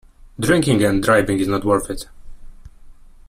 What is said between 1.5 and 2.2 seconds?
worth it.